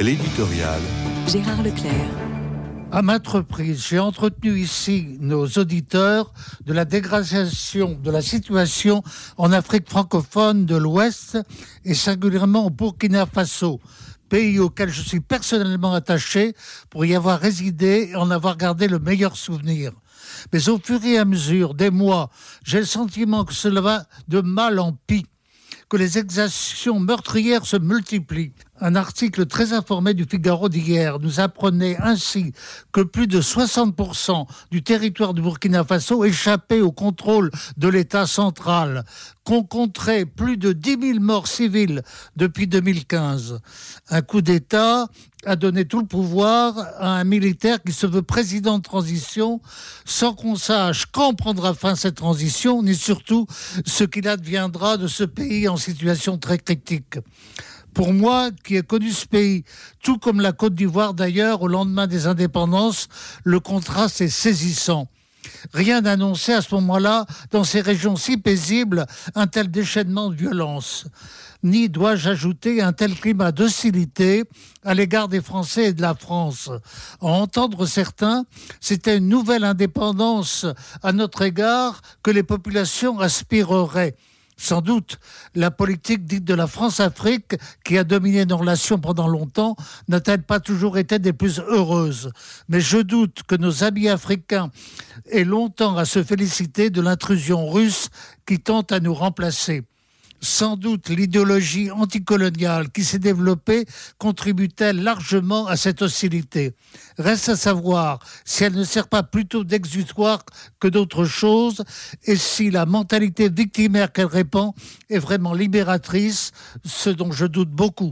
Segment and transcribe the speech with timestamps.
[0.00, 0.80] L'éditorial.
[1.28, 1.92] Gérard Leclerc.
[2.90, 6.32] À maintes reprises, j'ai entretenu ici nos auditeurs
[6.64, 9.02] de la dégradation de la situation
[9.36, 11.36] en Afrique francophone de l'Ouest
[11.84, 13.78] et singulièrement au Burkina Faso,
[14.30, 16.54] pays auquel je suis personnellement attaché
[16.88, 19.92] pour y avoir résidé et en avoir gardé le meilleur souvenir.
[20.50, 22.30] Mais au fur et à mesure des mois,
[22.64, 25.26] j'ai le sentiment que cela va de mal en pis
[25.90, 28.54] que les exactions meurtrières se multiplient.
[28.82, 32.52] Un article très informé du Figaro d'hier nous apprenait ainsi
[32.92, 39.04] que plus de 60% du territoire du Burkina Faso échappait au contrôle de l'État central,
[39.44, 42.02] qu'on compterait plus de 10 000 morts civiles
[42.36, 43.60] depuis 2015.
[44.08, 45.08] Un coup d'État
[45.44, 49.60] a donné tout le pouvoir à un militaire qui se veut président de transition
[50.06, 53.46] sans qu'on sache quand prendra fin cette transition, ni surtout
[53.84, 57.18] ce qu'il adviendra de ce pays en situation très critique.
[57.94, 59.64] Pour moi, qui ai connu ce pays,
[60.02, 63.08] tout comme la Côte d'Ivoire d'ailleurs, au lendemain des indépendances,
[63.44, 65.08] le contraste est saisissant.
[65.72, 71.06] Rien d'annoncé à ce moment-là, dans ces régions si paisibles, un tel déchaînement de violence.
[71.62, 74.44] Ni dois-je ajouter un tel climat d'hostilité
[74.82, 76.70] à l'égard des Français et de la France.
[77.20, 78.44] En entendre certains,
[78.80, 80.64] c'était une nouvelle indépendance
[81.02, 84.16] à notre égard que les populations aspireraient.
[84.60, 85.18] Sans doute,
[85.54, 89.74] la politique dite de la France-Afrique, qui a dominé nos relations pendant longtemps,
[90.06, 92.30] n'a-t-elle pas toujours été des plus heureuses.
[92.68, 94.70] Mais je doute que nos amis africains
[95.30, 98.10] aient longtemps à se féliciter de l'intrusion russe
[98.46, 99.82] qui tente à nous remplacer
[100.40, 103.86] sans doute l'idéologie anticoloniale qui s'est développée
[104.18, 106.74] contribue-t-elle largement à cette hostilité.
[107.18, 110.44] Reste à savoir si elle ne sert pas plutôt d'exutoire
[110.78, 111.84] que d'autre chose
[112.24, 114.72] et si la mentalité victimaire qu'elle répand
[115.08, 116.52] est vraiment libératrice,
[116.84, 118.08] ce dont je doute beaucoup.